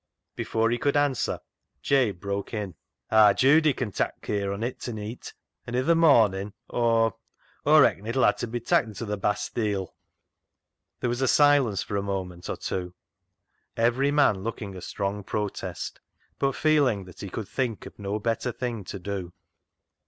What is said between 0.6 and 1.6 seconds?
we could answer,